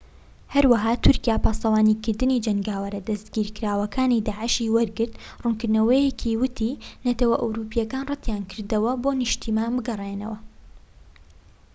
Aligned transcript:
هەروەها 0.53 0.91
تورکیا 1.03 1.37
پاسەوانیکردنی 1.45 2.41
جەنگاوەرە 2.45 3.01
دەستگیرکراوەکانی 3.09 4.25
داعشی 4.29 4.73
وەرگرت 4.75 5.13
ڕوونکردنەوەیەکی 5.43 6.37
ووتی 6.39 6.79
نەتەوە 7.05 7.35
ئەوروپیەکان 7.41 8.07
ڕەتیانکردەوە 8.11 8.91
بۆ 9.03 9.11
نیشتیمان 9.21 9.71
بگەڕێنەوە 9.77 10.37